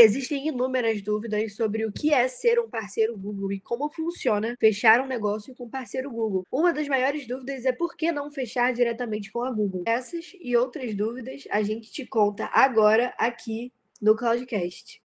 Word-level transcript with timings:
Existem 0.00 0.46
inúmeras 0.46 1.02
dúvidas 1.02 1.56
sobre 1.56 1.84
o 1.84 1.90
que 1.90 2.14
é 2.14 2.28
ser 2.28 2.60
um 2.60 2.70
parceiro 2.70 3.18
Google 3.18 3.50
e 3.50 3.60
como 3.60 3.90
funciona 3.90 4.54
fechar 4.60 5.00
um 5.00 5.08
negócio 5.08 5.56
com 5.56 5.68
parceiro 5.68 6.08
Google. 6.08 6.46
Uma 6.52 6.72
das 6.72 6.86
maiores 6.86 7.26
dúvidas 7.26 7.64
é 7.64 7.72
por 7.72 7.96
que 7.96 8.12
não 8.12 8.30
fechar 8.30 8.72
diretamente 8.72 9.32
com 9.32 9.42
a 9.42 9.50
Google. 9.50 9.82
Essas 9.84 10.36
e 10.40 10.56
outras 10.56 10.94
dúvidas 10.94 11.48
a 11.50 11.64
gente 11.64 11.90
te 11.90 12.06
conta 12.06 12.48
agora 12.52 13.12
aqui 13.18 13.72
no 14.00 14.14
Cloudcast. 14.14 15.02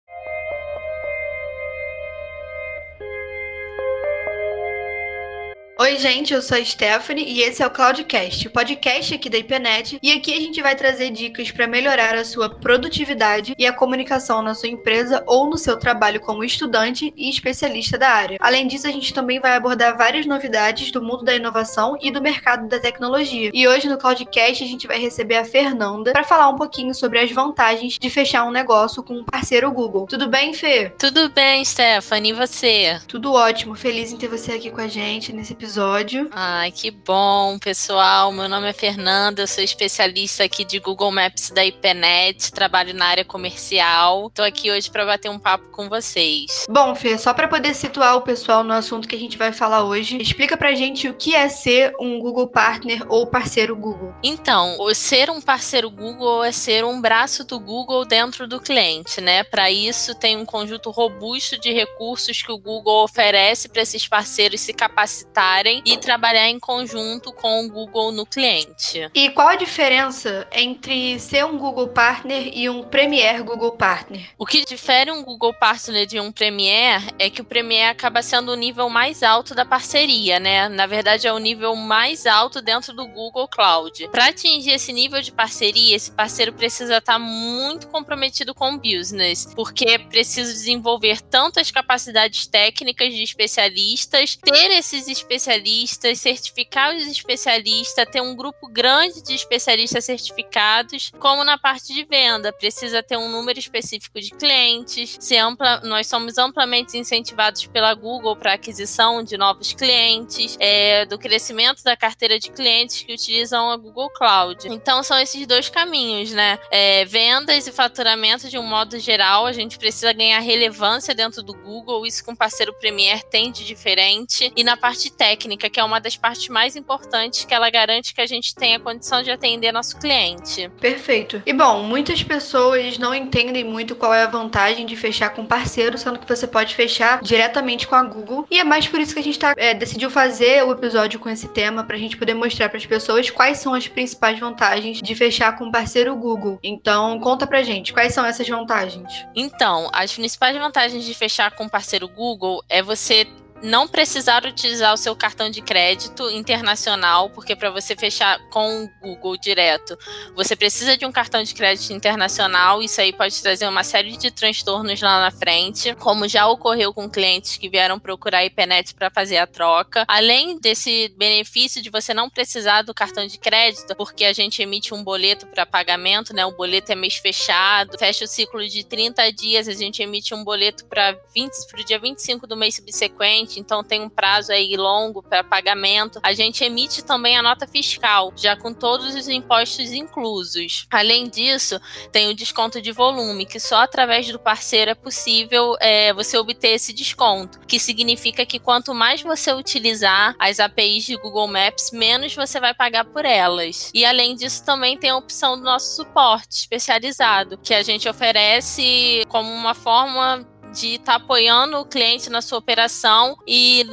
Oi, 5.83 5.97
gente, 5.97 6.33
eu 6.33 6.41
sou 6.41 6.57
a 6.57 6.63
Stephanie 6.63 7.25
e 7.27 7.41
esse 7.41 7.61
é 7.61 7.67
o 7.67 7.69
Cloudcast, 7.69 8.47
o 8.47 8.51
podcast 8.51 9.15
aqui 9.15 9.29
da 9.29 9.37
IPNET. 9.37 9.99
E 10.01 10.13
aqui 10.13 10.33
a 10.33 10.39
gente 10.39 10.61
vai 10.61 10.77
trazer 10.77 11.11
dicas 11.11 11.51
para 11.51 11.67
melhorar 11.67 12.15
a 12.15 12.23
sua 12.23 12.49
produtividade 12.49 13.53
e 13.59 13.67
a 13.67 13.73
comunicação 13.73 14.41
na 14.41 14.55
sua 14.55 14.69
empresa 14.69 15.21
ou 15.27 15.49
no 15.49 15.57
seu 15.57 15.75
trabalho 15.75 16.21
como 16.21 16.41
estudante 16.41 17.13
e 17.17 17.29
especialista 17.29 17.97
da 17.97 18.07
área. 18.07 18.37
Além 18.39 18.65
disso, 18.65 18.87
a 18.87 18.91
gente 18.91 19.13
também 19.13 19.41
vai 19.41 19.57
abordar 19.57 19.97
várias 19.97 20.25
novidades 20.25 20.89
do 20.89 21.01
mundo 21.01 21.25
da 21.25 21.35
inovação 21.35 21.97
e 22.01 22.09
do 22.09 22.21
mercado 22.21 22.65
da 22.69 22.79
tecnologia. 22.79 23.51
E 23.53 23.67
hoje 23.67 23.89
no 23.89 23.97
Cloudcast 23.97 24.63
a 24.63 24.67
gente 24.67 24.87
vai 24.87 24.97
receber 24.97 25.35
a 25.35 25.43
Fernanda 25.43 26.13
para 26.13 26.23
falar 26.23 26.47
um 26.47 26.55
pouquinho 26.55 26.95
sobre 26.95 27.19
as 27.19 27.29
vantagens 27.29 27.97
de 27.99 28.09
fechar 28.09 28.45
um 28.45 28.51
negócio 28.51 29.03
com 29.03 29.15
um 29.15 29.25
parceiro 29.25 29.69
Google. 29.69 30.07
Tudo 30.07 30.29
bem, 30.29 30.53
Fê? 30.53 30.93
Tudo 30.97 31.27
bem, 31.27 31.65
Stephanie, 31.65 32.31
e 32.31 32.33
você? 32.33 33.01
Tudo 33.05 33.33
ótimo, 33.33 33.75
feliz 33.75 34.13
em 34.13 34.17
ter 34.17 34.29
você 34.29 34.53
aqui 34.53 34.71
com 34.71 34.79
a 34.79 34.87
gente 34.87 35.33
nesse 35.33 35.51
episódio 35.51 35.72
episódio. 35.73 36.29
Ai, 36.31 36.71
que 36.71 36.91
bom, 36.91 37.57
pessoal. 37.57 38.31
Meu 38.31 38.47
nome 38.47 38.69
é 38.69 38.73
Fernanda, 38.73 39.41
eu 39.41 39.47
sou 39.47 39.63
especialista 39.63 40.43
aqui 40.43 40.63
de 40.63 40.77
Google 40.77 41.11
Maps 41.11 41.49
da 41.49 41.65
IPNET, 41.65 42.51
trabalho 42.51 42.93
na 42.93 43.07
área 43.07 43.25
comercial. 43.25 44.27
Estou 44.27 44.45
aqui 44.45 44.69
hoje 44.69 44.91
para 44.91 45.03
bater 45.03 45.31
um 45.31 45.39
papo 45.39 45.71
com 45.71 45.89
vocês. 45.89 46.67
Bom, 46.69 46.93
Fê, 46.93 47.17
só 47.17 47.33
para 47.33 47.47
poder 47.47 47.73
situar 47.73 48.15
o 48.15 48.21
pessoal 48.21 48.63
no 48.63 48.71
assunto 48.71 49.07
que 49.07 49.15
a 49.15 49.19
gente 49.19 49.35
vai 49.35 49.51
falar 49.51 49.83
hoje, 49.83 50.21
explica 50.21 50.55
pra 50.55 50.75
gente 50.75 51.09
o 51.09 51.13
que 51.15 51.33
é 51.33 51.49
ser 51.49 51.91
um 51.99 52.19
Google 52.19 52.47
Partner 52.47 53.03
ou 53.09 53.25
parceiro 53.25 53.75
Google. 53.75 54.13
Então, 54.21 54.77
ser 54.93 55.31
um 55.31 55.41
parceiro 55.41 55.89
Google 55.89 56.43
é 56.43 56.51
ser 56.51 56.85
um 56.85 57.01
braço 57.01 57.43
do 57.43 57.59
Google 57.59 58.05
dentro 58.05 58.47
do 58.47 58.61
cliente, 58.61 59.19
né? 59.19 59.43
Para 59.43 59.71
isso, 59.71 60.13
tem 60.13 60.37
um 60.37 60.45
conjunto 60.45 60.91
robusto 60.91 61.59
de 61.59 61.73
recursos 61.73 62.43
que 62.43 62.51
o 62.51 62.59
Google 62.59 63.03
oferece 63.03 63.67
para 63.67 63.81
esses 63.81 64.07
parceiros 64.07 64.61
se 64.61 64.71
capacitarem 64.71 65.62
e 65.85 65.97
trabalhar 65.97 66.49
em 66.49 66.59
conjunto 66.59 67.31
com 67.31 67.65
o 67.65 67.69
Google 67.69 68.11
no 68.11 68.25
cliente. 68.25 69.09
E 69.13 69.29
qual 69.29 69.49
a 69.49 69.55
diferença 69.55 70.47
entre 70.51 71.19
ser 71.19 71.45
um 71.45 71.57
Google 71.57 71.89
Partner 71.89 72.49
e 72.53 72.69
um 72.69 72.83
Premier 72.83 73.43
Google 73.43 73.73
Partner? 73.73 74.29
O 74.37 74.45
que 74.45 74.65
difere 74.65 75.11
um 75.11 75.23
Google 75.23 75.53
Partner 75.53 76.05
de 76.05 76.19
um 76.19 76.31
Premier 76.31 77.01
é 77.19 77.29
que 77.29 77.41
o 77.41 77.45
Premier 77.45 77.89
acaba 77.89 78.21
sendo 78.21 78.51
o 78.51 78.55
nível 78.55 78.89
mais 78.89 79.23
alto 79.23 79.53
da 79.53 79.65
parceria, 79.65 80.39
né? 80.39 80.67
Na 80.69 80.85
verdade, 80.85 81.27
é 81.27 81.33
o 81.33 81.39
nível 81.39 81.75
mais 81.75 82.25
alto 82.25 82.61
dentro 82.61 82.93
do 82.93 83.07
Google 83.07 83.47
Cloud. 83.47 84.07
Para 84.09 84.27
atingir 84.27 84.71
esse 84.71 84.91
nível 84.91 85.21
de 85.21 85.31
parceria, 85.31 85.95
esse 85.95 86.11
parceiro 86.11 86.53
precisa 86.53 86.97
estar 86.97 87.19
muito 87.19 87.87
comprometido 87.87 88.53
com 88.53 88.73
o 88.73 88.77
business, 88.77 89.47
porque 89.55 89.99
precisa 89.99 90.51
desenvolver 90.51 91.21
tanto 91.21 91.59
as 91.59 91.71
capacidades 91.71 92.47
técnicas 92.47 93.13
de 93.13 93.23
especialistas, 93.23 94.35
ter 94.35 94.71
esses 94.71 95.07
especialistas 95.07 95.42
especialistas, 95.43 96.19
certificar 96.19 96.95
os 96.95 97.03
especialistas, 97.03 98.07
ter 98.09 98.21
um 98.21 98.35
grupo 98.35 98.67
grande 98.67 99.21
de 99.21 99.35
especialistas 99.35 100.05
certificados, 100.05 101.11
como 101.19 101.43
na 101.43 101.57
parte 101.57 101.93
de 101.93 102.03
venda, 102.05 102.53
precisa 102.53 103.03
ter 103.03 103.17
um 103.17 103.29
número 103.29 103.59
específico 103.59 104.19
de 104.19 104.31
clientes, 104.31 105.17
ser 105.19 105.37
ampla, 105.37 105.81
nós 105.83 106.07
somos 106.07 106.37
amplamente 106.37 106.97
incentivados 106.97 107.65
pela 107.67 107.93
Google 107.93 108.35
para 108.35 108.53
aquisição 108.53 109.23
de 109.23 109.37
novos 109.37 109.73
clientes, 109.73 110.57
é, 110.59 111.05
do 111.05 111.19
crescimento 111.19 111.83
da 111.83 111.97
carteira 111.97 112.39
de 112.39 112.49
clientes 112.49 113.03
que 113.03 113.13
utilizam 113.13 113.69
a 113.69 113.77
Google 113.77 114.09
Cloud. 114.11 114.67
Então 114.69 115.03
são 115.03 115.19
esses 115.19 115.45
dois 115.45 115.69
caminhos, 115.69 116.31
né? 116.31 116.57
É, 116.71 117.05
vendas 117.05 117.67
e 117.67 117.71
faturamento 117.71 118.49
de 118.49 118.57
um 118.57 118.63
modo 118.63 118.97
geral, 118.99 119.45
a 119.45 119.51
gente 119.51 119.77
precisa 119.77 120.13
ganhar 120.13 120.39
relevância 120.39 121.13
dentro 121.13 121.43
do 121.43 121.53
Google, 121.53 122.05
isso 122.05 122.23
com 122.23 122.35
parceiro 122.35 122.73
Premier 122.73 123.23
tem 123.23 123.51
de 123.51 123.65
diferente, 123.65 124.51
e 124.55 124.63
na 124.63 124.77
parte 124.77 125.11
técnica 125.11 125.32
técnica, 125.33 125.69
que 125.69 125.79
é 125.79 125.83
uma 125.83 125.99
das 125.99 126.15
partes 126.15 126.47
mais 126.49 126.75
importantes, 126.75 127.43
que 127.43 127.53
ela 127.53 127.69
garante 127.69 128.13
que 128.13 128.21
a 128.21 128.25
gente 128.25 128.53
tenha 128.53 128.79
condição 128.79 129.23
de 129.23 129.31
atender 129.31 129.71
nosso 129.71 129.97
cliente. 129.97 130.69
Perfeito. 130.79 131.41
E 131.45 131.51
bom, 131.51 131.83
muitas 131.83 132.21
pessoas 132.21 132.99
não 132.99 133.15
entendem 133.15 133.63
muito 133.63 133.95
qual 133.95 134.13
é 134.13 134.23
a 134.23 134.27
vantagem 134.27 134.85
de 134.85 134.95
fechar 134.95 135.31
com 135.31 135.45
parceiro, 135.45 135.97
sendo 135.97 136.19
que 136.19 136.27
você 136.27 136.45
pode 136.45 136.75
fechar 136.75 137.21
diretamente 137.21 137.87
com 137.87 137.95
a 137.95 138.03
Google. 138.03 138.45
E 138.51 138.59
é 138.59 138.63
mais 138.63 138.87
por 138.87 138.99
isso 138.99 139.13
que 139.13 139.19
a 139.19 139.23
gente 139.23 139.39
tá, 139.39 139.53
é, 139.57 139.73
decidiu 139.73 140.09
fazer 140.09 140.63
o 140.63 140.71
episódio 140.71 141.19
com 141.19 141.29
esse 141.29 141.47
tema, 141.47 141.83
para 141.83 141.95
a 141.95 141.99
gente 141.99 142.15
poder 142.15 142.35
mostrar 142.35 142.69
para 142.69 142.77
as 142.77 142.85
pessoas 142.85 143.29
quais 143.29 143.57
são 143.57 143.73
as 143.73 143.87
principais 143.87 144.37
vantagens 144.39 145.01
de 145.01 145.15
fechar 145.15 145.57
com 145.57 145.71
parceiro 145.71 146.15
Google. 146.15 146.59
Então, 146.61 147.19
conta 147.19 147.47
pra 147.47 147.63
gente, 147.63 147.91
quais 147.91 148.13
são 148.13 148.25
essas 148.25 148.47
vantagens? 148.47 149.25
Então, 149.35 149.89
as 149.91 150.13
principais 150.13 150.55
vantagens 150.57 151.03
de 151.03 151.13
fechar 151.13 151.51
com 151.51 151.67
parceiro 151.67 152.07
Google 152.07 152.63
é 152.69 152.83
você 152.83 153.27
não 153.63 153.87
precisar 153.87 154.45
utilizar 154.45 154.93
o 154.93 154.97
seu 154.97 155.15
cartão 155.15 155.49
de 155.49 155.61
crédito 155.61 156.29
internacional, 156.29 157.29
porque 157.29 157.55
para 157.55 157.71
você 157.71 157.95
fechar 157.95 158.37
com 158.49 158.83
o 158.83 158.89
Google 159.01 159.37
direto, 159.37 159.97
você 160.35 160.53
precisa 160.53 160.97
de 160.97 161.05
um 161.05 161.11
cartão 161.13 161.41
de 161.41 161.53
crédito 161.53 161.93
internacional. 161.93 162.83
Isso 162.83 162.99
aí 162.99 163.13
pode 163.13 163.41
trazer 163.41 163.65
uma 163.65 163.83
série 163.83 164.17
de 164.17 164.29
transtornos 164.31 165.01
lá 165.01 165.21
na 165.21 165.31
frente, 165.31 165.95
como 165.95 166.27
já 166.27 166.45
ocorreu 166.45 166.93
com 166.93 167.09
clientes 167.09 167.55
que 167.55 167.69
vieram 167.69 167.97
procurar 167.97 168.39
a 168.39 168.45
IPNET 168.45 168.93
para 168.95 169.09
fazer 169.09 169.37
a 169.37 169.47
troca. 169.47 170.03
Além 170.09 170.59
desse 170.59 171.07
benefício 171.17 171.81
de 171.81 171.89
você 171.89 172.13
não 172.13 172.29
precisar 172.29 172.81
do 172.81 172.93
cartão 172.93 173.25
de 173.25 173.37
crédito, 173.39 173.95
porque 173.95 174.25
a 174.25 174.33
gente 174.33 174.61
emite 174.61 174.93
um 174.93 175.01
boleto 175.01 175.47
para 175.47 175.65
pagamento, 175.65 176.33
né? 176.33 176.45
O 176.45 176.51
boleto 176.51 176.91
é 176.91 176.95
mês 176.95 177.15
fechado, 177.15 177.97
fecha 177.97 178.25
o 178.25 178.27
ciclo 178.27 178.67
de 178.67 178.83
30 178.83 179.31
dias, 179.31 179.69
a 179.69 179.73
gente 179.73 180.03
emite 180.03 180.33
um 180.33 180.43
boleto 180.43 180.85
para 180.85 181.17
o 181.33 181.83
dia 181.85 181.97
25 181.97 182.45
do 182.45 182.57
mês 182.57 182.75
subsequente 182.75 183.52
então 183.59 183.83
tem 183.83 184.01
um 184.01 184.09
prazo 184.09 184.51
aí 184.51 184.75
longo 184.75 185.21
para 185.21 185.43
pagamento. 185.43 186.19
A 186.23 186.33
gente 186.33 186.63
emite 186.63 187.03
também 187.03 187.37
a 187.37 187.41
nota 187.41 187.67
fiscal, 187.67 188.31
já 188.35 188.55
com 188.55 188.73
todos 188.73 189.15
os 189.15 189.27
impostos 189.27 189.91
inclusos. 189.91 190.87
Além 190.91 191.29
disso, 191.29 191.79
tem 192.11 192.29
o 192.29 192.35
desconto 192.35 192.81
de 192.81 192.91
volume, 192.91 193.45
que 193.45 193.59
só 193.59 193.77
através 193.77 194.27
do 194.27 194.39
parceiro 194.39 194.91
é 194.91 194.95
possível 194.95 195.75
é, 195.79 196.13
você 196.13 196.37
obter 196.37 196.69
esse 196.69 196.93
desconto, 196.93 197.59
que 197.67 197.79
significa 197.79 198.45
que 198.45 198.59
quanto 198.59 198.93
mais 198.93 199.21
você 199.21 199.53
utilizar 199.53 200.35
as 200.39 200.59
APIs 200.59 201.05
de 201.05 201.15
Google 201.15 201.47
Maps, 201.47 201.91
menos 201.91 202.35
você 202.35 202.59
vai 202.59 202.73
pagar 202.73 203.05
por 203.05 203.25
elas. 203.25 203.91
E 203.93 204.05
além 204.05 204.35
disso, 204.35 204.65
também 204.65 204.97
tem 204.97 205.09
a 205.09 205.17
opção 205.17 205.57
do 205.57 205.63
nosso 205.63 205.95
suporte 205.95 206.51
especializado, 206.51 207.57
que 207.57 207.73
a 207.73 207.83
gente 207.83 208.07
oferece 208.07 209.23
como 209.29 209.51
uma 209.51 209.73
forma 209.73 210.47
de 210.73 210.95
estar 210.95 211.19
tá 211.19 211.23
apoiando 211.23 211.77
o 211.77 211.85
cliente 211.85 212.29
na 212.29 212.41
sua 212.41 212.57
operação 212.57 213.37
e 213.47 213.85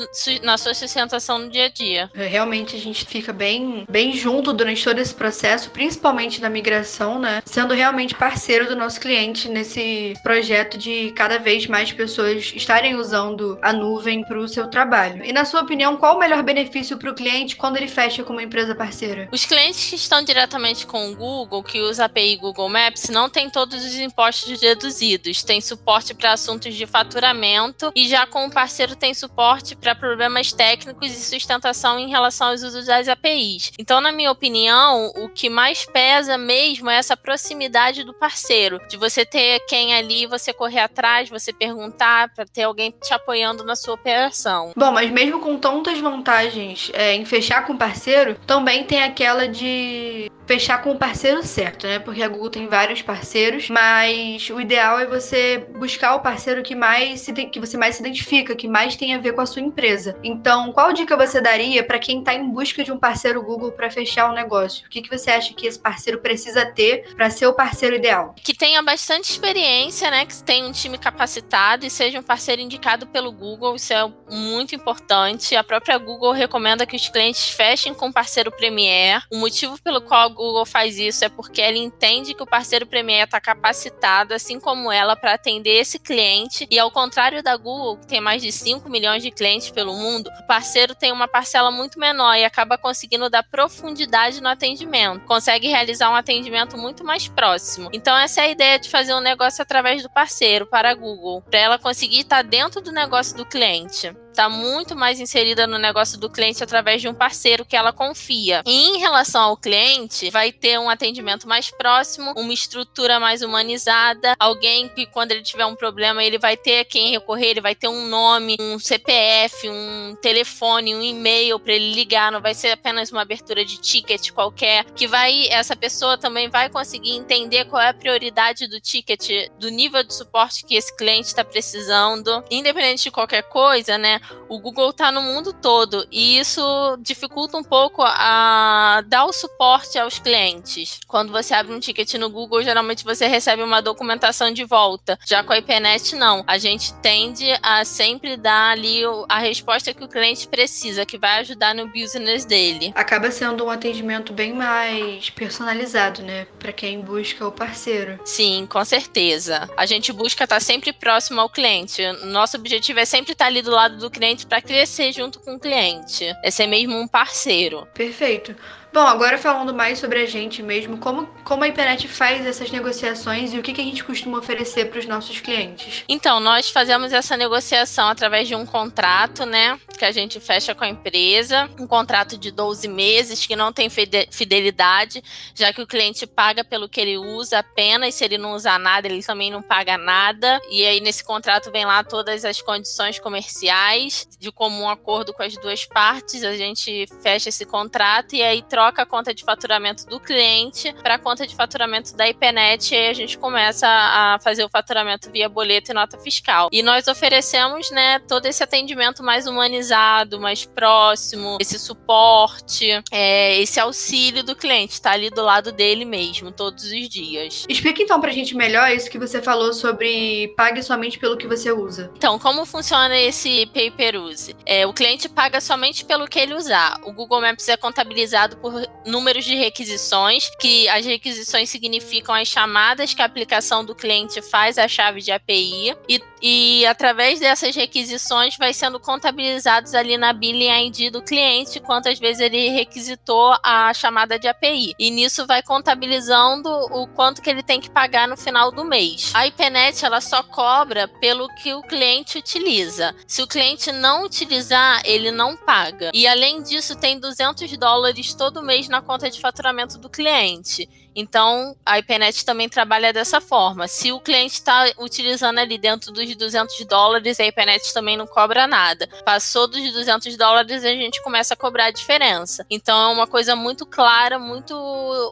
na 0.43 0.57
sua 0.57 0.75
sustentação 0.75 1.39
no 1.39 1.51
dia 1.51 1.67
a 1.67 1.69
dia. 1.69 2.11
É, 2.15 2.27
realmente 2.27 2.75
a 2.75 2.79
gente 2.79 3.05
fica 3.05 3.33
bem, 3.33 3.85
bem 3.89 4.13
junto 4.13 4.53
durante 4.53 4.83
todo 4.83 4.99
esse 4.99 5.15
processo, 5.15 5.71
principalmente 5.71 6.41
na 6.41 6.49
migração, 6.49 7.19
né? 7.19 7.43
Sendo 7.45 7.75
realmente 7.75 8.15
parceiro 8.15 8.67
do 8.67 8.77
nosso 8.77 9.01
cliente 9.01 9.49
nesse 9.49 10.15
projeto 10.23 10.79
de 10.79 11.13
cada 11.13 11.39
vez 11.39 11.67
mais 11.67 11.93
pessoas 11.93 12.53
estarem 12.55 12.97
usando 12.97 13.59
a 13.63 13.73
nuvem 13.73 14.25
para 14.25 14.39
o 14.39 14.49
seu 14.49 14.69
trabalho. 14.69 15.25
E 15.25 15.33
na 15.33 15.45
sua 15.45 15.61
opinião, 15.61 15.97
qual 15.97 16.17
o 16.17 16.19
melhor 16.19 16.43
benefício 16.43 16.97
para 16.97 17.11
o 17.11 17.15
cliente 17.15 17.57
quando 17.57 17.77
ele 17.77 17.89
fecha 17.89 18.23
com 18.23 18.33
uma 18.33 18.43
empresa 18.43 18.75
parceira? 18.75 19.29
Os 19.31 19.45
clientes 19.45 19.91
que 19.91 19.97
estão 19.97 20.23
diretamente 20.23 20.87
com 20.87 21.11
o 21.11 21.17
Google, 21.17 21.63
que 21.63 21.81
usa 21.81 22.05
a 22.05 22.07
API 22.07 22.37
Google 22.37 22.69
Maps, 22.69 23.09
não 23.09 23.29
têm 23.29 23.51
todos 23.51 23.85
os 23.85 23.95
impostos 23.97 24.59
deduzidos, 24.59 25.43
tem 25.43 25.61
suporte 25.61 26.15
para 26.15 26.33
assuntos 26.33 26.70
de 26.75 26.87
faturamento 26.87 27.93
e 27.95 28.09
já 28.09 28.27
com 28.27 28.47
o 28.47 28.51
parceiro 28.51 28.97
tem 28.97 29.15
suporte 29.15 29.77
para 29.77 29.95
problemas 29.95 30.53
técnicos 30.53 31.11
e 31.11 31.25
sustentação 31.25 31.99
em 31.99 32.09
relação 32.09 32.49
aos 32.49 32.63
usos 32.63 32.87
das 32.87 33.09
APIs. 33.09 33.73
Então, 33.79 34.01
na 34.01 34.13
minha 34.13 34.31
opinião, 34.31 35.13
o 35.17 35.29
que 35.29 35.49
mais 35.49 35.85
pesa 35.85 36.37
mesmo 36.37 36.91
é 36.91 36.97
essa 36.97 37.17
proximidade 37.17 38.05
do 38.05 38.15
parceiro, 38.15 38.81
de 38.89 38.97
você 38.97 39.25
ter 39.25 39.61
quem 39.67 39.95
ali 39.95 40.27
você 40.27 40.53
correr 40.53 40.81
atrás, 40.81 41.29
você 41.29 41.53
perguntar, 41.53 42.33
para 42.35 42.47
ter 42.47 42.63
alguém 42.63 42.95
te 43.03 43.13
apoiando 43.13 43.65
na 43.65 43.77
sua 43.77 43.95
operação. 43.95 44.73
Bom, 44.77 44.93
mas 44.93 45.11
mesmo 45.11 45.41
com 45.41 45.59
tantas 45.59 45.99
vantagens 45.99 46.91
é, 46.95 47.15
em 47.15 47.25
fechar 47.25 47.67
com 47.67 47.77
parceiro, 47.77 48.37
também 48.47 48.85
tem 48.85 49.03
aquela 49.03 49.49
de 49.49 50.31
fechar 50.51 50.83
com 50.83 50.91
o 50.91 50.99
parceiro 50.99 51.45
certo, 51.45 51.87
né? 51.87 52.01
Porque 52.01 52.23
a 52.23 52.29
Google 52.29 52.51
tem 52.51 52.67
vários 52.67 53.03
parceiros, 53.03 53.71
mas 53.71 54.51
o 54.51 54.61
ideal 54.61 54.99
é 54.99 55.07
você 55.07 55.65
buscar 55.79 56.17
o 56.17 56.21
parceiro 56.21 56.60
parceiro 56.61 56.63
que 56.63 56.75
mais 56.75 57.21
se, 57.21 57.33
que 57.33 57.61
você 57.61 57.77
mais 57.77 57.97
se 57.97 58.03
identifica, 58.03 58.55
que 58.55 58.69
mais 58.69 58.97
tem 58.97 59.15
a 59.15 59.19
ver 59.19 59.33
com 59.33 59.41
a 59.41 59.47
sua 59.47 59.63
empresa. 59.63 60.17
Então, 60.23 60.73
qual 60.73 60.93
dica 60.93 61.17
você 61.17 61.41
daria 61.41 61.83
para 61.83 61.99
quem 61.99 62.21
está 62.21 62.35
em 62.35 62.49
busca 62.49 62.85
de 62.85 62.93
um 62.93 62.99
parceiro 62.99 63.43
Google 63.43 63.73
para 63.73 63.91
fechar 63.91 64.31
um 64.31 64.35
negócio? 64.35 64.87
O 64.87 64.91
que, 64.91 65.03
que 65.03 65.19
você 65.19 65.31
acha 65.31 65.55
que 65.55 65.67
esse 65.67 65.79
parceiro 65.79 66.21
precisa 66.21 66.65
ter 66.67 67.15
para 67.15 67.31
ser 67.31 67.47
o 67.47 67.53
parceiro 67.53 67.97
ideal? 67.97 68.35
Que 68.43 68.55
tenha 68.55 68.83
bastante 68.83 69.31
experiência, 69.31 70.11
né? 70.11 70.27
Que 70.27 70.43
tenha 70.43 70.67
um 70.67 70.73
time 70.73 70.99
capacitado 70.99 71.85
e 71.85 71.91
seja 71.91 72.19
um 72.19 72.23
parceiro 72.23 72.61
indicado 72.61 73.07
pelo 73.07 73.33
Google. 73.33 73.77
Isso 73.77 73.93
é 73.93 74.11
muito 74.31 74.75
importante. 74.75 75.57
A 75.57 75.65
própria 75.65 75.99
Google 75.99 76.33
recomenda 76.33 76.87
que 76.87 76.97
os 76.97 77.09
clientes 77.09 77.51
fechem 77.51 77.95
com 77.95 78.09
o 78.09 78.13
parceiro 78.13 78.53
Premier. 78.53 79.23
O 79.31 79.37
motivo 79.37 79.81
pelo 79.83 80.01
qual 80.01 80.27
a 80.27 80.29
Google 80.29 80.67
faz 80.67 80.99
isso 80.99 81.25
é 81.25 81.29
porque 81.29 81.61
ela 81.61 81.77
entende 81.77 82.35
que 82.35 82.43
o 82.43 82.47
parceiro 82.47 82.87
Premier 82.87 83.25
está 83.25 83.41
capacitado, 83.41 84.35
assim 84.35 84.61
como 84.61 84.93
ela, 84.93 85.17
para 85.17 85.35
atender 85.35 85.81
esse 85.81 85.99
cliente. 85.99 86.50
E 86.71 86.79
ao 86.79 86.91
contrário 86.91 87.43
da 87.43 87.57
Google, 87.57 87.97
que 87.99 88.07
tem 88.07 88.21
mais 88.21 88.43
de 88.43 88.51
5 88.51 88.89
milhões 88.89 89.23
de 89.23 89.31
clientes 89.31 89.71
pelo 89.71 89.95
mundo, 89.95 90.31
o 90.41 90.47
parceiro 90.47 90.95
tem 90.95 91.13
uma 91.13 91.29
parcela 91.29 91.71
muito 91.71 91.99
menor 91.99 92.35
e 92.37 92.45
acaba 92.45 92.77
conseguindo 92.77 93.31
dar 93.31 93.43
profundidade 93.43 94.41
no 94.41 94.49
atendimento. 94.49 95.25
Consegue 95.27 95.69
realizar 95.69 96.11
um 96.11 96.15
atendimento 96.15 96.77
muito 96.77 97.05
mais 97.05 97.29
próximo. 97.29 97.91
Então, 97.93 98.17
essa 98.17 98.41
é 98.41 98.45
a 98.45 98.51
ideia 98.51 98.79
de 98.79 98.89
fazer 98.89 99.15
um 99.15 99.21
negócio 99.21 99.63
através 99.63 100.03
do 100.03 100.11
parceiro 100.11 100.67
para 100.67 100.91
a 100.91 100.95
Google, 100.95 101.43
para 101.43 101.61
ela 101.61 101.79
conseguir 101.79 102.21
estar 102.21 102.43
dentro 102.43 102.81
do 102.81 102.93
negócio 102.93 103.37
do 103.37 103.47
cliente 103.47 104.15
está 104.31 104.49
muito 104.49 104.97
mais 104.97 105.21
inserida 105.21 105.67
no 105.67 105.79
negócio 105.79 106.19
do 106.19 106.31
cliente 106.31 106.63
através 106.63 107.03
de 107.03 107.09
um 107.09 107.15
parceiro 107.15 107.65
que 107.65 107.77
ela 107.77 107.93
confia. 107.93 108.63
E 108.67 108.89
em 108.89 108.99
relação 108.99 109.43
ao 109.43 109.57
cliente, 109.57 110.31
vai 110.31 110.53
ter 110.53 110.79
um 110.79 110.89
atendimento 110.89 111.47
mais 111.47 111.71
próximo, 111.71 112.33
uma 112.37 112.53
estrutura 112.53 113.21
mais 113.21 113.43
humanizada, 113.43 114.35
alguém 114.39 114.89
que 114.89 115.07
quando 115.07 115.33
ele 115.33 115.43
tiver 115.43 115.67
um 115.67 115.77
problema, 115.77 116.25
ele 116.25 116.39
vai 116.39 116.57
ter 116.57 116.85
quem 116.85 117.11
recorrer, 117.11 117.49
ele 117.49 117.61
vai 117.61 117.75
ter 117.75 117.89
um 117.89 118.07
nome, 118.07 118.57
um 118.61 118.79
CPF, 118.79 119.69
um 119.69 120.17
telefone, 120.21 120.95
um 120.95 121.03
e-mail 121.03 121.59
para 121.59 121.75
ele 121.75 121.93
ligar, 121.93 122.33
não 122.33 122.41
vai 122.41 122.55
ser 122.55 122.71
apenas 122.71 123.11
uma 123.11 123.23
abertura 123.23 123.65
de 123.65 123.81
ticket 123.81 124.31
qualquer, 124.31 124.85
que 124.93 125.07
vai 125.07 125.49
essa 125.49 125.75
pessoa 125.75 126.17
também 126.17 126.49
vai 126.49 126.69
conseguir 126.69 127.13
entender 127.13 127.65
qual 127.67 127.83
é 127.83 127.89
a 127.89 127.95
prioridade 127.95 128.67
do 128.67 128.81
ticket, 128.81 129.49
do 129.59 129.69
nível 129.69 130.03
de 130.03 130.15
suporte 130.15 130.65
que 130.65 130.75
esse 130.75 130.95
cliente 130.97 131.29
está 131.29 131.45
precisando, 131.45 132.43
independente 132.51 133.05
de 133.05 133.11
qualquer 133.11 133.43
coisa, 133.43 133.99
né? 133.99 134.20
O 134.49 134.59
Google 134.59 134.91
está 134.91 135.13
no 135.13 135.23
mundo 135.23 135.53
todo 135.53 136.07
e 136.11 136.39
isso 136.39 136.63
dificulta 137.01 137.57
um 137.57 137.65
pouco 137.65 138.03
a 138.05 139.03
dar 139.07 139.25
o 139.25 139.33
suporte 139.33 139.99
aos 139.99 140.19
clientes. 140.19 141.01
Quando 141.07 141.33
você 141.33 141.55
abre 141.55 141.75
um 141.75 141.81
ticket 141.81 142.15
no 142.15 142.31
Google, 142.31 142.63
geralmente 142.63 143.05
você 143.05 143.27
recebe 143.27 143.63
uma 143.63 143.81
documentação 143.81 144.53
de 144.53 144.65
volta. 144.65 145.19
Já 145.27 145.43
com 145.43 145.53
a 145.53 145.59
IPNet, 145.59 146.15
não. 146.17 146.45
A 146.47 146.59
gente 146.59 146.93
tende 146.95 147.47
a 147.63 147.85
sempre 147.85 148.37
dar 148.37 148.73
ali 148.73 149.03
a 149.29 149.39
resposta 149.39 149.95
que 149.95 150.05
o 150.05 150.09
cliente 150.09 150.49
precisa, 150.49 151.07
que 151.07 151.19
vai 151.19 151.41
ajudar 151.41 151.75
no 151.75 151.87
business 151.89 152.45
dele. 152.45 152.93
Acaba 152.95 153.31
sendo 153.31 153.65
um 153.65 153.71
atendimento 153.71 154.33
bem 154.33 154.53
mais 154.53 155.31
personalizado, 155.31 156.23
né? 156.23 156.47
Para 156.59 156.73
quem 156.73 157.01
busca 157.01 157.47
o 157.47 157.53
parceiro. 157.53 158.19
Sim, 158.25 158.67
com 158.69 158.85
certeza. 158.85 159.69
A 159.77 159.87
gente 159.87 160.13
busca 160.13 160.45
estar 160.45 160.61
sempre 160.61 160.93
próximo 160.93 161.41
ao 161.41 161.49
cliente. 161.49 162.03
Nosso 162.25 162.57
objetivo 162.57 163.01
é 163.01 163.05
sempre 163.05 163.33
estar 163.33 163.47
ali 163.47 163.63
do 163.63 163.71
lado 163.71 163.97
do 163.97 164.10
cliente 164.11 164.47
para 164.47 164.61
crescer 164.61 165.13
junto 165.13 165.41
com 165.41 165.55
o 165.55 165.61
cliente. 165.61 166.25
É 166.43 166.51
ser 166.51 166.67
mesmo 166.67 166.99
um 166.99 167.09
parceiro. 167.09 167.87
Perfeito. 167.95 168.55
Bom, 168.93 169.07
agora 169.07 169.39
falando 169.39 169.73
mais 169.73 170.01
sobre 170.01 170.21
a 170.21 170.27
gente 170.27 170.65
mesmo, 170.65 170.99
como, 170.99 171.29
como 171.45 171.63
a 171.63 171.69
internet 171.69 172.09
faz 172.09 172.45
essas 172.45 172.73
negociações 172.73 173.55
e 173.55 173.59
o 173.59 173.63
que, 173.63 173.73
que 173.73 173.81
a 173.81 173.85
gente 173.85 174.03
costuma 174.03 174.39
oferecer 174.39 174.87
para 174.91 174.99
os 174.99 175.07
nossos 175.07 175.39
clientes? 175.39 176.05
Então, 176.09 176.41
nós 176.41 176.71
fazemos 176.71 177.13
essa 177.13 177.37
negociação 177.37 178.09
através 178.09 178.49
de 178.49 178.57
um 178.57 178.67
contrato, 178.67 179.47
né? 179.47 179.79
Que 179.97 180.05
a 180.05 180.11
gente 180.11 180.41
fecha 180.41 180.75
com 180.75 180.83
a 180.83 180.89
empresa, 180.89 181.71
um 181.79 181.87
contrato 181.87 182.37
de 182.37 182.51
12 182.51 182.89
meses 182.89 183.47
que 183.47 183.55
não 183.55 183.73
tem 183.73 183.89
fidelidade, 183.89 185.23
já 185.55 185.73
que 185.73 185.83
o 185.83 185.87
cliente 185.87 186.27
paga 186.27 186.65
pelo 186.65 186.89
que 186.89 187.01
ele 187.01 187.17
usa 187.17 187.61
apenas, 187.61 188.17
se 188.17 188.25
ele 188.25 188.39
não 188.39 188.55
usar 188.55 188.79
nada, 188.81 189.07
ele 189.07 189.23
também 189.23 189.53
não 189.53 189.63
paga 189.63 189.97
nada. 189.97 190.61
E 190.69 190.85
aí, 190.85 190.99
nesse 190.99 191.23
contrato, 191.23 191.71
vem 191.71 191.85
lá 191.85 192.03
todas 192.03 192.45
as 192.45 192.61
condições 192.61 193.21
comerciais, 193.21 194.00
de 194.39 194.51
comum 194.53 194.89
acordo 194.89 195.33
com 195.33 195.43
as 195.43 195.57
duas 195.57 195.85
partes, 195.85 196.43
a 196.45 196.57
gente 196.57 197.07
fecha 197.23 197.49
esse 197.49 197.65
contrato 197.65 198.35
e 198.35 198.43
aí 198.43 198.63
troca 198.63 199.03
a 199.03 199.07
conta 199.07 199.35
de 199.35 199.45
faturamento 199.45 200.07
do 200.07 200.21
cliente 200.21 200.93
para 201.03 201.15
a 201.15 201.19
conta 201.19 201.47
de 201.47 201.55
faturamento 201.55 202.17
da 202.17 202.29
IPNET 202.29 202.93
e 202.93 202.97
aí 202.97 203.09
a 203.09 203.13
gente 203.13 203.39
começa 203.39 203.87
a 203.87 204.39
fazer 204.43 204.65
o 204.65 204.69
faturamento 204.69 205.31
via 205.31 205.49
boleto 205.49 205.91
e 205.91 205.95
nota 205.95 206.19
fiscal. 206.19 206.69
E 206.73 206.83
nós 206.83 207.09
oferecemos, 207.09 207.91
né, 207.91 208.19
todo 208.21 208.47
esse 208.47 208.63
atendimento 208.63 209.23
mais 209.23 209.47
humanizado, 209.47 210.41
mais 210.41 210.65
próximo, 210.65 211.59
esse 211.61 211.79
suporte, 211.79 212.91
é, 213.11 213.61
esse 213.61 213.81
auxílio 213.81 214.43
do 214.43 214.55
cliente, 214.55 214.95
está 214.95 215.13
ali 215.13 215.31
do 215.31 215.43
lado 215.43 215.73
dele 215.73 216.05
mesmo, 216.05 216.53
todos 216.53 216.85
os 216.85 217.09
dias. 217.09 217.65
Explica 217.69 218.03
então 218.03 218.21
pra 218.21 218.31
gente 218.31 218.55
melhor 218.55 218.91
isso 218.91 219.11
que 219.11 219.19
você 219.19 219.43
falou 219.43 219.73
sobre 219.73 220.53
pague 220.57 220.83
somente 220.83 221.19
pelo 221.19 221.37
que 221.37 221.47
você 221.47 221.73
usa. 221.73 222.11
Então, 222.17 222.39
como 222.39 222.65
funciona 222.65 223.19
esse 223.19 223.67
pay 223.67 223.90
per 223.91 224.17
use? 224.17 224.57
É, 224.65 224.87
o 224.87 224.93
cliente 224.93 225.29
paga 225.29 225.61
somente 225.61 226.05
pelo 226.05 226.27
que 226.27 226.39
ele 226.39 226.55
usar. 226.55 227.01
O 227.05 227.13
Google 227.13 227.41
Maps 227.41 227.69
é 227.69 227.77
contabilizado 227.77 228.57
por 228.59 228.73
números 229.07 229.45
de 229.45 229.55
requisições, 229.55 230.51
que 230.61 230.89
as 230.89 231.05
requisições 231.05 231.69
significam 231.69 232.35
as 232.35 232.49
chamadas 232.49 233.15
que 233.15 233.23
a 233.23 233.25
aplicação 233.25 233.85
do 233.85 233.95
cliente 233.95 234.41
faz 234.43 234.79
à 234.79 234.87
chave 234.87 235.21
de 235.21 235.33
API, 235.33 235.97
e, 236.09 236.21
e 236.43 236.87
através 236.87 237.41
dessas 237.41 237.75
requisições 237.75 238.57
vai 238.57 238.73
sendo 238.73 238.99
contabilizados 238.99 239.95
ali 239.95 240.17
na 240.17 240.33
billing 240.33 240.87
ID 240.87 241.13
do 241.13 241.23
cliente 241.23 241.81
quantas 241.81 242.19
vezes 242.19 242.41
ele 242.41 242.71
requisitou 242.71 243.55
a 243.63 243.93
chamada 243.93 244.39
de 244.39 244.49
API. 244.49 244.95
E 244.99 245.11
nisso 245.11 245.47
vai 245.47 245.63
contabilizando 245.63 246.69
o 246.69 247.07
quanto 247.09 247.43
que 247.43 247.51
ele 247.51 247.63
tem 247.63 247.81
que 247.81 247.91
pagar 247.91 248.27
no 248.29 248.37
final 248.37 248.71
do 248.71 248.85
mês. 248.85 249.31
A 249.35 249.47
IPNet 249.47 250.05
ela 250.05 250.21
só 250.21 250.43
cobra 250.43 251.07
pelo 251.07 251.49
que 251.57 251.75
o 251.75 251.83
cliente 251.83 252.39
utiliza. 252.39 253.15
Se 253.27 253.43
o 253.43 253.47
cliente 253.47 253.93
não 253.93 254.25
utilizar, 254.25 255.03
ele 255.05 255.31
não 255.31 255.57
paga. 255.57 256.11
E 256.15 256.27
além 256.27 256.63
disso, 256.63 256.97
tem 256.97 257.19
200 257.19 257.77
dólares 257.77 258.35
todo 258.35 258.63
mês 258.63 258.89
na 258.89 259.03
conta 259.03 259.31
de 259.31 259.41
faturamento 259.41 259.99
do 259.99 260.09
cliente. 260.09 260.89
Então, 261.15 261.77
a 261.85 261.99
IPNet 261.99 262.45
também 262.45 262.69
trabalha 262.69 263.13
dessa 263.13 263.41
forma. 263.41 263.89
Se 263.89 264.13
o 264.13 264.21
cliente 264.21 264.55
está 264.55 264.85
utilizando 264.99 265.59
ali 265.59 265.77
dentro 265.77 266.13
dos 266.13 266.30
200 266.35 266.85
dólares, 266.87 267.41
a 267.41 267.47
IPNet 267.47 267.93
também 267.93 268.17
não 268.17 268.27
cobra 268.27 268.67
nada. 268.67 269.09
Passou 269.25 269.67
dos 269.67 269.93
200 269.93 270.37
dólares, 270.37 270.85
a 270.85 270.91
gente 270.91 271.23
começa 271.23 271.55
a 271.55 271.57
cobrar 271.57 271.87
a 271.87 271.91
diferença. 271.91 272.65
Então, 272.71 273.11
é 273.11 273.13
uma 273.13 273.27
coisa 273.27 273.57
muito 273.57 273.85
clara, 273.85 274.39
muito 274.39 274.75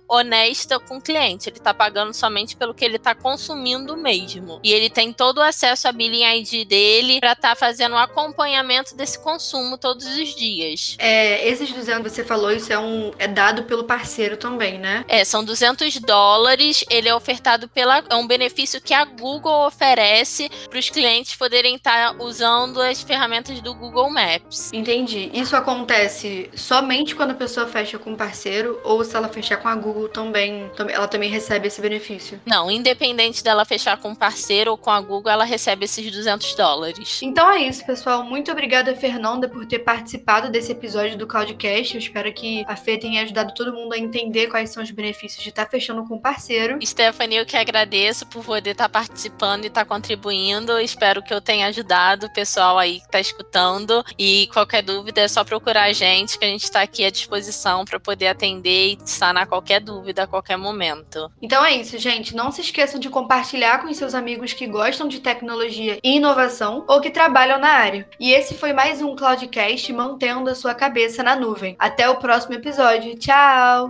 honesta 0.09 0.79
com 0.79 0.99
o 0.99 1.01
cliente. 1.01 1.49
Ele 1.49 1.59
está 1.59 1.73
pagando 1.73 2.13
somente 2.13 2.57
pelo 2.57 2.75
que 2.75 2.85
ele 2.85 2.97
está 2.97 3.15
consumindo 3.15 3.97
mesmo. 3.97 4.61
E 4.63 4.73
ele 4.73 4.91
tem 4.91 5.13
todo 5.13 5.39
o 5.39 5.43
acesso 5.43 5.89
à 5.89 5.93
billing 5.93 6.25
ID 6.25 6.67
dele 6.67 7.21
para 7.21 7.33
estar 7.33 7.51
tá 7.51 7.57
fazendo 7.57 7.93
o 7.93 7.99
acompanhamento 7.99 8.97
desse 8.97 9.19
consumo 9.19 9.79
todos 9.79 10.07
os 10.07 10.35
dias. 10.35 10.97
É, 10.99 11.47
esses 11.47 11.71
200 11.71 12.11
você 12.11 12.25
falou, 12.25 12.51
isso 12.51 12.73
é, 12.73 12.79
um, 12.79 13.13
é 13.19 13.29
dado 13.29 13.65
pelo 13.65 13.85
parceiro 13.85 14.37
também, 14.37 14.79
né? 14.79 15.05
É, 15.09 15.25
são 15.25 15.45
200 15.45 15.69
200 15.79 16.01
dólares, 16.01 16.85
ele 16.91 17.09
é 17.09 17.15
ofertado 17.15 17.69
pela. 17.69 18.03
É 18.09 18.15
um 18.15 18.27
benefício 18.27 18.81
que 18.81 18.95
a 18.95 19.05
Google 19.05 19.67
oferece 19.67 20.51
para 20.69 20.79
os 20.79 20.88
clientes 20.91 21.35
poderem 21.35 21.77
estar 21.77 22.17
usando 22.21 22.81
as 22.81 23.03
ferramentas 23.03 23.61
do 23.61 23.75
Google 23.75 24.11
Maps. 24.11 24.71
Entendi. 24.73 25.31
Isso 25.33 25.57
acontece 25.57 26.51
somente 26.55 27.15
quando 27.15 27.33
a 27.33 27.35
pessoa 27.35 27.67
fecha 27.67 27.99
com 27.99 28.11
um 28.11 28.17
parceiro 28.17 28.81
ou 28.85 29.05
se 29.05 29.17
ela 29.17 29.29
fechar 29.29 29.57
com 29.59 29.69
a 29.69 29.75
Google 29.75 30.09
também, 30.09 30.71
ela 30.91 31.09
também 31.09 31.31
recebe 31.31 31.69
esse 31.69 31.81
benefício? 31.81 32.41
Não, 32.45 32.71
independente 32.71 33.43
dela 33.43 33.65
fechar 33.65 33.97
com 33.99 34.11
um 34.11 34.15
parceiro 34.15 34.71
ou 34.71 34.79
com 34.79 34.91
a 34.91 35.01
Google, 35.01 35.31
ela 35.31 35.45
recebe 35.45 35.85
esses 35.85 36.11
200 36.11 36.55
dólares. 36.55 37.21
Então 37.23 37.51
é 37.51 37.59
isso, 37.59 37.85
pessoal. 37.85 38.23
Muito 38.25 38.51
obrigada, 38.51 38.95
Fernanda, 38.95 39.49
por 39.49 39.67
ter 39.67 39.81
participado 39.81 40.51
desse 40.51 40.73
episódio 40.73 41.17
do 41.17 41.27
Cloudcast. 41.27 41.95
Eu 41.95 42.01
espero 42.01 42.33
que 42.33 42.65
a 42.67 42.77
Fê 42.77 42.99
tenha 42.99 43.23
ajudado 43.23 43.55
todo 43.55 43.73
mundo 43.73 43.93
a 43.93 43.99
entender 43.99 44.49
quais 44.49 44.71
são 44.71 44.83
os 44.83 44.91
benefícios 44.91 45.43
de 45.43 45.51
estar 45.51 45.69
fechando 45.69 46.05
com 46.05 46.19
parceiro. 46.19 46.79
Stephanie, 46.85 47.39
eu 47.39 47.47
que 47.47 47.57
agradeço 47.57 48.27
por 48.27 48.45
poder 48.45 48.71
estar 48.71 48.89
participando 48.89 49.65
e 49.65 49.69
estar 49.69 49.85
contribuindo. 49.85 50.78
Espero 50.81 51.23
que 51.23 51.33
eu 51.33 51.41
tenha 51.41 51.67
ajudado 51.67 52.27
o 52.27 52.33
pessoal 52.33 52.79
aí 52.79 53.01
que 53.01 53.07
está 53.07 53.21
escutando. 53.21 54.05
E 54.19 54.49
qualquer 54.53 54.83
dúvida 54.83 55.21
é 55.21 55.29
só 55.29 55.45
procurar 55.45 55.85
a 55.85 55.93
gente, 55.93 56.39
que 56.39 56.45
a 56.45 56.49
gente 56.49 56.65
está 56.65 56.83
aqui 56.83 57.05
à 57.05 57.11
disposição 57.11 57.85
para 57.85 58.01
poder 58.01 58.29
atender 58.29 58.93
e 58.93 58.99
sanar 59.05 59.47
qualquer 59.47 59.81
dúvida 59.81 60.25
a 60.25 60.27
qualquer 60.27 60.57
momento. 60.57 61.31
Então 61.41 61.65
é 61.65 61.77
isso, 61.77 61.99
gente. 61.99 62.35
Não 62.35 62.51
se 62.51 62.61
esqueçam 62.61 63.01
de 63.01 63.09
compartilhar 63.09 63.83
com 63.83 63.93
seus 63.93 64.15
amigos 64.15 64.53
que 64.53 64.67
gostam 64.67 65.09
de 65.09 65.21
tecnologia 65.21 65.99
e 66.03 66.17
inovação 66.17 66.85
ou 66.89 67.01
que 67.01 67.11
trabalham 67.11 67.59
na 67.59 67.71
área. 67.71 68.09
E 68.19 68.33
esse 68.33 68.55
foi 68.55 68.73
mais 68.73 69.03
um 69.03 69.17
Cloudcast 69.17 69.93
mantendo 69.93 70.51
a 70.51 70.55
sua 70.55 70.75
cabeça 70.75 71.23
na 71.23 71.37
nuvem. 71.37 71.77
Até 71.79 72.09
o 72.09 72.17
próximo 72.17 72.55
episódio. 72.55 73.19
Tchau! 73.19 73.87